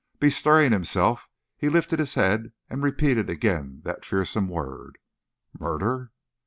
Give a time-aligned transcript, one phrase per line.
[0.19, 4.97] Bestirring himself, he lifted his head and repeated again that fearsome word:
[5.59, 6.11] "Murder!"